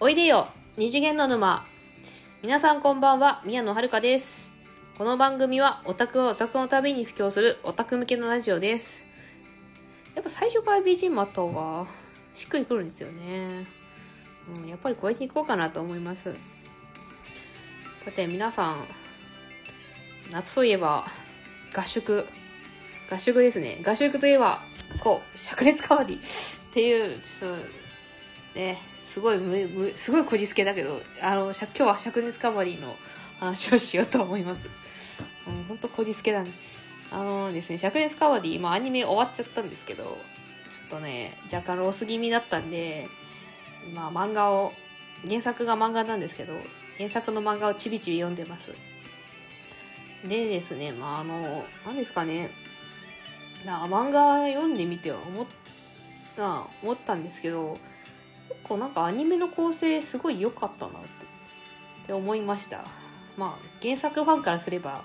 [0.00, 1.64] おいでよ二次元の沼。
[2.42, 4.52] 皆さんこんばんは宮野遥です。
[4.98, 9.06] この番組はオタクはオタクのために布教するオタク向けのラジオです。
[10.16, 11.86] やっぱ最初から BGM あった方が
[12.34, 13.66] しっくりくるんですよね、
[14.52, 16.34] うん、やっぱり超えていこうかなと思います。
[18.04, 18.84] さて皆さん
[20.32, 21.06] 夏といえば
[21.72, 22.26] 合宿。
[23.10, 23.80] 合宿ですね。
[23.86, 24.60] 合宿といえば
[25.02, 27.58] そう灼熱カバディっていうちょっ
[28.54, 28.93] とね。
[29.04, 32.96] すごいむむすごいこじつけだけどあの今日は灼熱カバディの
[33.38, 34.68] 話をしようと思います。
[35.46, 36.50] うんほんとこじつけだね。
[37.12, 40.18] あのですね灼熱カバディまあアニメ終わっちゃったんですけど
[40.70, 43.06] ちょっとね若干ロス気味だったんで
[43.94, 44.72] まあ漫画を
[45.28, 46.54] 原作が漫画なんですけど
[46.98, 48.72] 原作の漫画をちびちび読んでます。
[50.26, 52.50] でですねまああの何ですかね。
[53.66, 55.46] な漫画読んでみては思っ
[56.36, 57.78] た思ったんですけど
[58.64, 61.02] 構なんかアニメの構成すごい良かったなっ
[62.06, 62.84] て思いました。
[63.36, 65.04] まあ原作ファンからすれば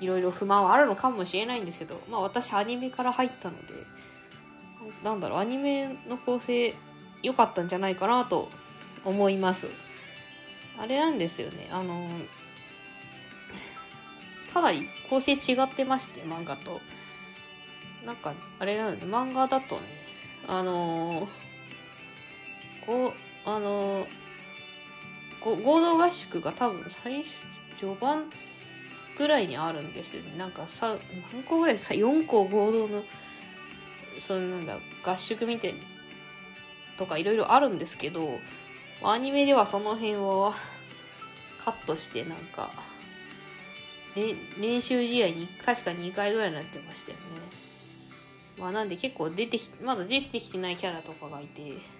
[0.00, 3.74] いろいろ不満はあるのかもしれないんですけどまあ私アニメから入ったので
[5.04, 6.74] なんだろうアニメの構成
[7.22, 8.48] 良かったんじゃないかなと
[9.04, 9.68] 思います。
[10.78, 12.08] あれなんですよねあの
[14.54, 16.80] かなり構成違ってまして漫画と。
[18.06, 19.82] なんかあれなので漫画だとね
[20.48, 21.28] あのー、
[22.86, 24.06] こうあの、
[25.40, 27.34] 合同合宿が多分最初
[27.78, 28.26] 序盤
[29.16, 30.36] ぐらいにあるんですよね。
[30.36, 30.96] なんかさ
[31.32, 33.02] 何個ぐらいさ4個合同の
[34.18, 35.74] そのなんだ合宿みたい
[36.98, 38.38] とかいろいろあるんですけど
[39.02, 40.52] アニメではその辺を
[41.64, 42.70] カットしてなんか、
[44.14, 47.24] ね、練習試合に確か2回ぐらいになってましたよね。
[48.58, 51.99] まあなんで結構出てきまだ出てきてないキャラとかがいて。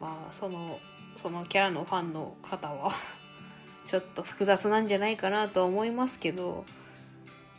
[0.00, 0.78] まあその
[1.16, 2.92] そのキャラのファンの方は
[3.84, 6.64] ちょっと複雑なんじゃないかなと思いますけど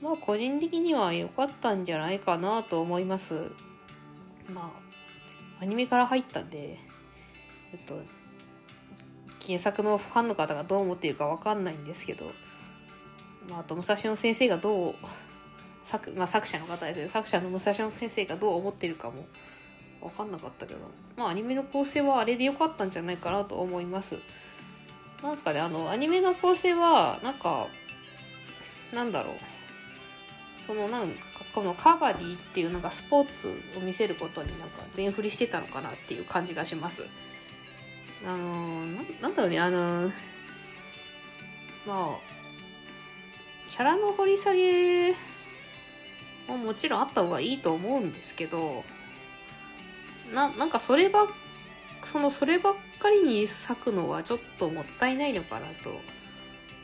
[0.01, 3.51] まあ個人的には良かったんじゃないかなと思います。
[4.49, 4.73] ま
[5.59, 6.77] あアニメから入ったんで
[7.71, 8.01] ちょっと
[9.45, 12.31] 原作のファンの方がどう思っているか分かんないんですけど、
[13.49, 14.95] まあ、と武蔵野先生がどう
[15.83, 17.07] 作,、まあ、作者の方ですね。
[17.07, 19.25] 作者の武蔵野先生がどう思ってるかも
[20.01, 20.79] 分かんなかったけど。
[21.15, 24.19] まあアニメの構成はあれで良かったんじゃないかなと思います。
[25.23, 27.67] なんですかねあのアニメの構成はなんか
[28.93, 29.35] なんだろう。
[30.67, 31.17] そのなんか
[31.55, 37.05] このカバディっていうのがスポーツを見せることになんか全振りしてたのかなっていう感じがします。
[38.25, 40.11] あのななんだろうねあの
[41.85, 42.37] まあ
[43.69, 45.15] キャラの掘り下げ
[46.47, 48.83] ももちろんあった方がいいと思うんですけど
[50.33, 51.27] ななんかそれば
[52.03, 55.99] そのそればっかりに咲くのはちょっともったいないのかなと。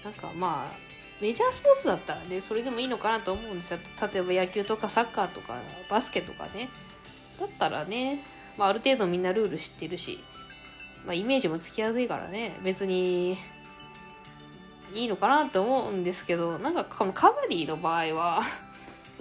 [0.03, 0.77] なんかまあ
[1.21, 3.79] メジャースポーツだったらねそれでもいいのかなと思うんですよ。
[4.13, 5.57] 例えば野球とかサッカーとか
[5.89, 6.69] バスケとかね。
[7.39, 8.23] だったらね、
[8.57, 10.23] まあ、ある程度みんなルール知ってるし、
[11.05, 12.59] まあ、イメージもつきやすいからね。
[12.63, 13.37] 別に
[14.93, 18.41] いいのかなと思うんですけどなんかこのカバディの場合は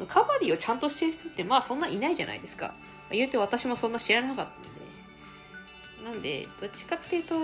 [0.09, 2.75] カバディをちゃんとしてる人ってまあそんないないじゃないですか。
[3.13, 4.73] 言うて私もそんな知らなかったんで。
[6.05, 7.37] なんでどっちかっていうと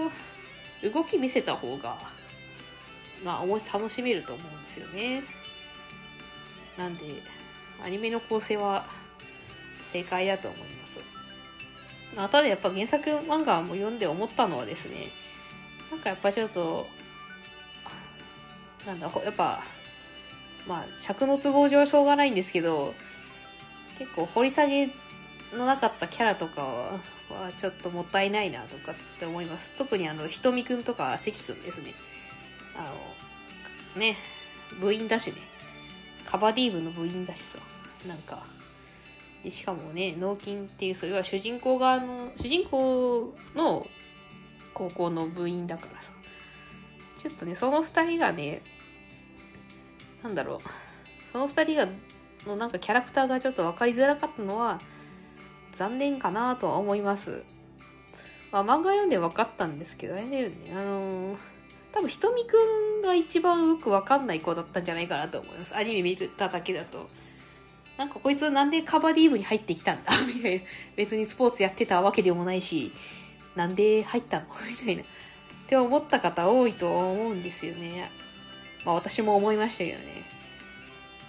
[0.93, 1.99] 動き見せた方が
[3.25, 5.23] まあ楽しめると思うんですよね。
[6.77, 7.23] なんで
[7.85, 8.87] アニメの構成は
[9.93, 11.01] 正解だと思います。
[12.17, 15.09] まあただやっぱ原作漫画も読んで思ったのはですね
[15.91, 16.87] なんかやっぱちょっと
[18.87, 19.63] なんだやっぱ
[20.67, 22.95] まあ尺の都合上はしょうがないんですけど
[23.99, 24.91] 結構掘り下げ
[25.53, 27.01] のなかったキャラとかは
[27.57, 29.73] ちょっともったいないなとかって思います。
[29.77, 31.95] 特にあのひとみくんとか関くんですね。
[32.77, 32.93] あ
[33.97, 34.17] のね
[34.81, 35.39] 部員だしね。
[36.27, 37.59] カバディ部の部員だしさ。
[38.07, 38.43] なんか
[39.43, 43.87] でしかもね脳筋っていうそれは主人公側の主人公の
[44.75, 46.13] 高校の部員だからさ。
[47.19, 48.63] ちょっとねその2人がね
[50.23, 50.69] なんだろう。
[51.33, 51.89] その2人が
[52.47, 54.81] のなんかキャラクターがちょっと分かりづらかったのは
[55.73, 57.45] 残念かなとは思います。
[58.51, 60.73] まあ、漫画読んで分かったんですけど、あれだよね。
[60.73, 61.37] あのー、
[61.93, 62.57] 多分ひとみく
[62.99, 65.77] んが一番よく分かんない子だったんじゃないかなと思います。
[65.77, 67.09] アニメ見ただけだと。
[67.97, 70.13] なんかこいつなんでカバディ部に入ってきたんだ？
[70.35, 70.65] みたいな。
[70.97, 72.93] 別にスポーツやってたわけでもないし、
[73.57, 74.47] なんで入ったの？
[74.69, 75.03] みたいな。
[75.03, 75.07] っ
[75.69, 78.11] て思った方多いと思うんですよね。
[78.85, 80.38] まあ私も思いましたけどね。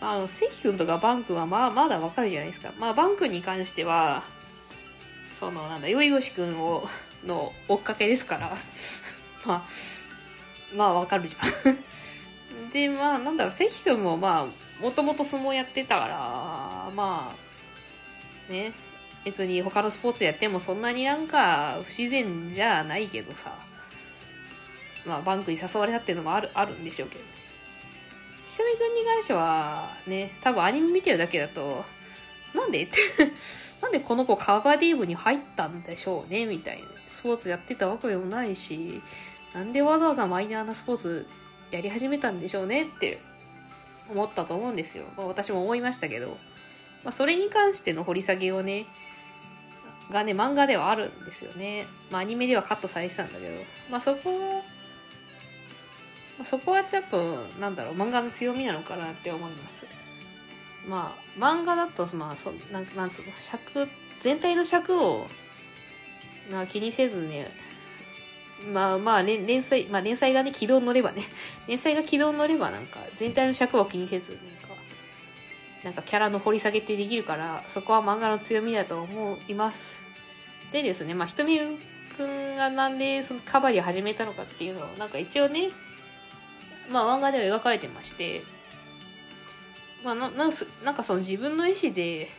[0.02, 2.74] あの、関君とかバン君はまあまだわかるじゃないですか。
[2.80, 4.24] まあバン君に関しては、
[5.32, 6.88] そのなんだよいごしくんを
[7.26, 8.58] の追っかけですから。
[9.46, 9.64] まあ
[10.76, 12.72] まあわかるじゃん。
[12.72, 17.34] でまあなんだろう関君もまあもともと相撲やってたからま
[18.50, 18.74] あね
[19.26, 23.54] 別に他のスポーツやってもそんなになんか不自然じゃないけどさ。
[25.06, 27.24] まあバンクに誘われたっていうのもあるあるんでしょうけど。
[28.60, 31.86] ひとみくんに関してはね多分アニメ見てるだけだと
[32.54, 32.98] なんでって
[33.82, 36.90] なんでこの子カバディ部に入ったんでしょうねみたいな。
[37.08, 39.02] スポーツやってたわけでもないし
[39.54, 41.28] なんでわざわざマイナーなスポーツ
[41.72, 43.20] やり始めたんでしょうねって
[44.10, 46.38] 思ったと思うんですよ、まあ、私も思いましたけど、
[47.04, 48.86] まあ、それに関しての掘り下げをね
[50.12, 53.56] がね漫画ではあるんですよね、まあ、アニメではカットされてたんだけど、
[53.90, 54.64] まあ、そこ
[56.44, 57.18] そこはやっぱ
[57.60, 59.86] なんだろう漫画の強みなのかなって思います
[60.88, 63.88] まあ漫画だとまあそなんなんつうの尺
[64.20, 65.28] 全体の尺を
[66.52, 67.52] まあ気にせずね
[68.68, 71.24] まあまあ連連載、まあ連載がね、軌道に乗ればね、
[71.68, 74.76] 連載が軌道に乗ればなんか全体の尺を気にせず、なんか、
[75.84, 80.06] なんかキャラの掘り下げってできるから、そこは漫画の強みだと思います。
[80.72, 81.60] でですね、まあひとみ
[82.18, 85.70] くんがなんでそのカバディを始めたのかっていうのを、なんか一応ね、
[86.90, 88.44] まあ漫画では描かれてまして、
[90.04, 90.50] まあな、な
[90.84, 92.30] なんかその自分の意思で、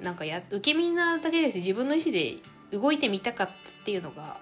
[0.00, 2.36] なんかや、受け身なだけです自分の意思で
[2.70, 4.38] 動いてみたかったっていうのが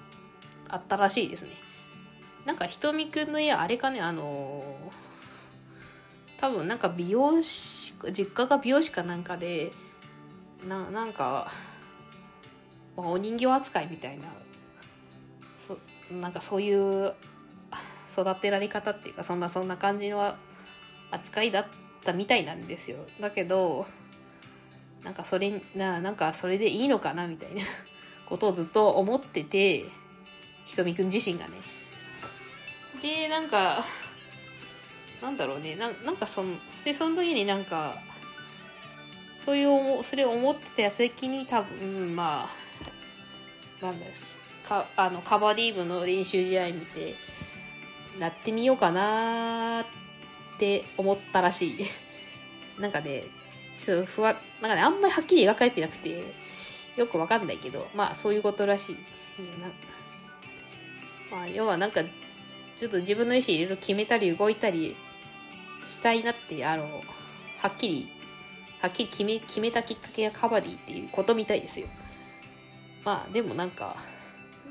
[0.69, 1.51] あったらしいですね。
[2.45, 9.73] なんかひとみくんの家あれかねあのー、多分なんか美容師実家が美容師かなんかで
[10.67, 11.53] ななんか、
[12.97, 14.25] まあ、お人形扱いみたいな
[15.55, 15.79] そ
[16.11, 17.15] なんかそういう
[18.11, 20.35] 育てられ方っていうかそんなそんな感じの
[21.11, 21.67] 扱いだっ
[22.03, 22.99] たみたいなんですよ。
[23.21, 23.87] だけど
[25.05, 27.63] なんかそれななんかそれでいいのかなみたいな
[28.27, 29.85] ことをずっと思ってて
[30.67, 31.55] ひとみくん自身がね。
[33.03, 33.85] でなんか
[35.23, 35.77] なんだろうね。
[35.77, 37.97] ななんかそのでその時になんか
[39.45, 42.51] そういうそれを思ってた矢先に多分ま
[43.81, 47.15] あなんですかあのカバディー部の練習試合見て
[48.19, 49.87] なってみようかなっ
[50.59, 51.87] て思ったらしい。
[52.81, 53.25] なんかね
[53.77, 56.23] ちょっとふわなんかねあんまりはっきり描かれてなくて
[56.97, 58.97] よくわかんないけどまあそういうことらしい。
[61.31, 64.97] まあ、要はなんかちょっと自分の意思いろいろ決めたり動いたり
[65.85, 67.03] したいなってあの
[67.59, 68.09] はっきり
[68.81, 71.87] はっきり決め決めたきっかけがカバディっていうことみたいですよ。
[73.05, 73.97] まあでもなんか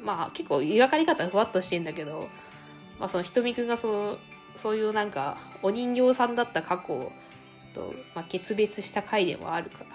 [0.04, 2.30] まあ結構描かれ方ふわっとしてんだけど
[3.00, 4.18] まあそのひとみくんがその
[4.56, 7.12] そういうなんかお人形さんだった過去
[7.74, 9.86] と、まあ、決別した回でもあるから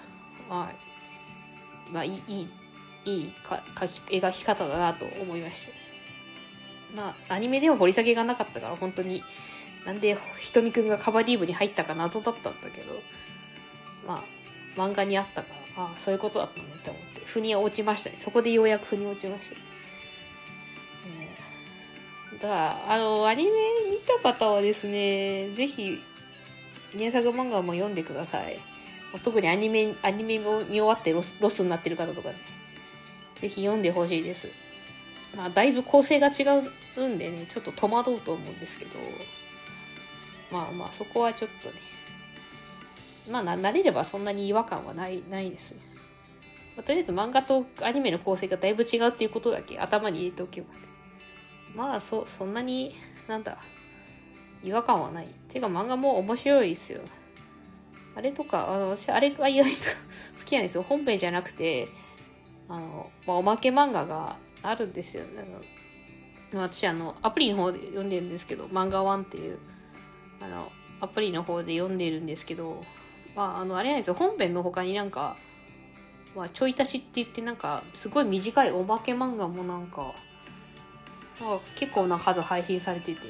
[0.48, 2.48] まあまあいいいい
[3.04, 5.84] いいか描き描き方だなと思いました。
[6.94, 9.22] まあ、アニメでは掘り下げがなかったから、本当に、
[9.84, 13.02] なんでひとみくんがカバディ部に入ったか謎だったんだけど、
[14.06, 14.22] ま
[14.76, 18.10] あ、漫画にあったから、ああ、そういうことだったねって思って、腑に落ちました。
[18.10, 18.16] ね。
[18.18, 19.56] そこでようやく腑に落ちました、
[22.40, 23.50] だ、あの、アニメ
[23.90, 26.02] 見た方はですね、ぜひ、
[26.96, 28.60] 原作漫画も読んでください。
[29.22, 32.36] 特にアニメ、アニメを見終わってロスロスになってる方とかね、
[33.36, 34.48] ぜひ読んでほしいです。
[35.36, 36.44] まあ、だいぶ構成が違
[36.96, 38.92] うんでね、ちょっと戸惑うと思うんですけど、
[40.50, 41.74] まあまあ、そこはちょっとね、
[43.30, 45.80] まあ、慣れればそんなに違和感はない、ないですね。
[46.76, 50.68] まあ、とりあえず漫画とアニメの構成がだいぶ違うっていうことだけ頭に入れておけば、
[51.74, 52.94] まあ、そ、そんなに、
[53.28, 53.58] なんだ、
[54.62, 55.28] 違和感はない。
[55.48, 57.00] ていうか漫画も面白いですよ。
[58.14, 59.76] あれとか、あの、私、あれが意外と
[60.38, 60.82] 好きなんですよ。
[60.82, 61.88] 本編じゃなくて、
[62.68, 65.44] あの、まあ、おまけ漫画があるんですよね。
[66.58, 69.58] 私あのアプリの方で読んでるんですけど漫画ワンっていう
[70.40, 72.82] あのアプリの方で読んでるんですけど
[73.34, 75.36] まああのあれなんですよ本編の他になんか、
[76.36, 80.14] まあ、ちょい足しって言ってなんかすごい短いお化け漫画もなんか、
[81.40, 83.20] まあ、結構な数配信されてて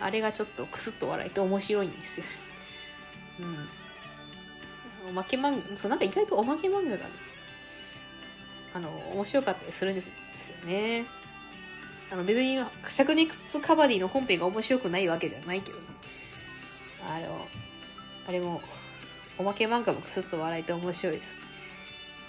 [0.00, 2.26] あれがちょっとクスッと笑えて面白いんですよ。
[3.40, 3.68] うん。
[5.10, 7.10] おまけ漫画、そう、なんか意外とおまけ漫画がね、
[8.72, 10.12] あの面白かったりするんですよ
[10.66, 11.04] ね。
[12.12, 12.58] あの別に
[12.88, 15.84] シャクネクスカバディの本編が面白くないわけじゃないけど、ね、
[17.06, 17.46] あの
[18.26, 18.60] あれも
[19.38, 21.36] おまけ漫画もクスッと笑えて面白いです。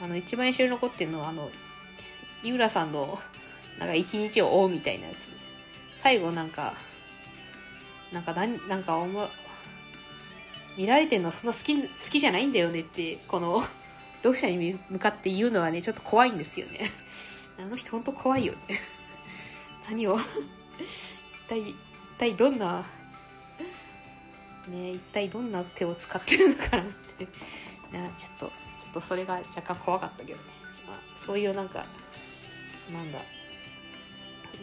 [0.01, 1.49] あの一番印象に残ってるのはあの
[2.43, 3.19] 井浦さんの
[3.79, 5.29] なんか一日を追うみたいなやつ、
[5.95, 6.73] 最後なんか
[8.11, 9.29] なんか何なんかおも
[10.77, 13.61] 見られてんのそんな好き好きじゃないんだよねってこの
[14.21, 16.91] 読者に向かって言うのはね、ちょっと怖いんですよね。
[17.59, 18.79] あの人ほんと怖いよね。
[19.89, 20.21] 何を一
[21.47, 21.75] 体、一
[22.17, 22.85] 体どんな、
[24.67, 27.27] ね、一体どんな手を使ってるのかなって。
[27.91, 28.45] なちょっと、
[28.79, 30.45] ちょっとそれが若干怖かったけどね。
[30.87, 31.85] まあ、そういうなんか、
[32.91, 33.19] なんだ、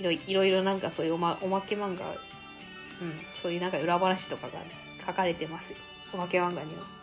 [0.01, 4.67] いろいろなんかそういうおまおまけ漫画、うん、そういうなんか裏話とかが、ね、
[5.05, 5.79] 書かれてますよ。
[6.13, 6.99] おまけ漫画には。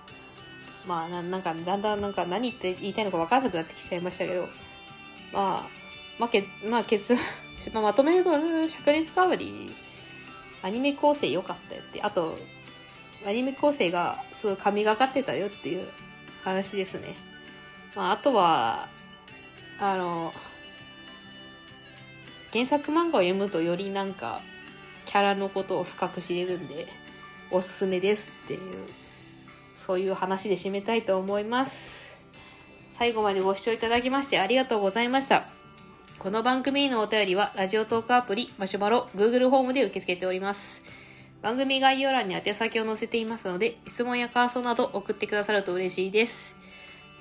[0.88, 4.48] まあな、なんか、だんだんなんか何言って言いたいのか分かんなくなってきちゃいましたけど、
[5.34, 5.70] まあ、
[6.20, 7.16] まあ、けまあ、結
[7.74, 9.74] まあ、まとめると、灼熱代わり、
[10.62, 12.38] アニメ構成良かったよって、あと、
[13.25, 15.88] アニメ構成がすごい神がかってたよっていう
[16.44, 17.16] 話ですね。
[17.96, 18.88] まあ、あとは、
[19.80, 20.34] あの、
[22.55, 24.39] 原作漫画を読むとよりなんか、
[25.03, 26.88] キャラのことを深く知れるんで、
[27.51, 28.62] おすすめですっていう
[29.75, 32.17] そういう話で締めたいと思います。
[32.85, 35.50] 最後までご視聴いただきましてありがとうございました。
[36.17, 40.81] この番組へのお便りは、ラジオトークアプリ、マシュマロ、Google ホームで受け付けております。
[41.41, 46.55] 番組概要欄に宛先を載せていますので、質問や感想など送ってくださると嬉しいです。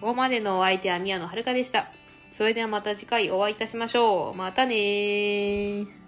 [0.00, 1.88] ここまでのお相手は宮野遥でした。
[2.34, 4.34] それではまた次回お会いいたしましょう。
[4.34, 6.03] またねー。